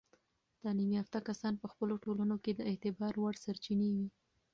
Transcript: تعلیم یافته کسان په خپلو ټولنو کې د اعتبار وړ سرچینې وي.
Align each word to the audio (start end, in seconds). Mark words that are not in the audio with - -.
تعلیم 0.61 0.89
یافته 0.97 1.19
کسان 1.27 1.53
په 1.61 1.67
خپلو 1.71 1.93
ټولنو 2.03 2.35
کې 2.43 2.51
د 2.55 2.61
اعتبار 2.69 3.13
وړ 3.17 3.33
سرچینې 3.45 3.89
وي. 3.95 4.07